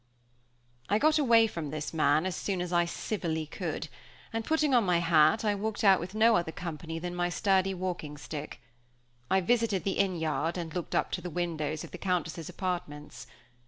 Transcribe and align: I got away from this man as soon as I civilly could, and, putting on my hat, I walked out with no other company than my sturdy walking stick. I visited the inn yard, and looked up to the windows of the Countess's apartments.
I 0.89 0.97
got 0.97 1.19
away 1.19 1.45
from 1.45 1.69
this 1.69 1.93
man 1.93 2.25
as 2.25 2.35
soon 2.35 2.59
as 2.59 2.73
I 2.73 2.85
civilly 2.85 3.45
could, 3.45 3.87
and, 4.33 4.43
putting 4.43 4.73
on 4.73 4.83
my 4.83 4.97
hat, 4.97 5.45
I 5.45 5.53
walked 5.53 5.83
out 5.83 5.99
with 5.99 6.15
no 6.15 6.35
other 6.37 6.51
company 6.51 6.97
than 6.97 7.13
my 7.13 7.29
sturdy 7.29 7.75
walking 7.75 8.17
stick. 8.17 8.59
I 9.29 9.41
visited 9.41 9.83
the 9.83 9.99
inn 9.99 10.15
yard, 10.15 10.57
and 10.57 10.73
looked 10.73 10.95
up 10.95 11.11
to 11.11 11.21
the 11.21 11.29
windows 11.29 11.83
of 11.83 11.91
the 11.91 11.99
Countess's 11.99 12.49
apartments. 12.49 13.27